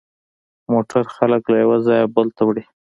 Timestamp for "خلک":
1.15-1.41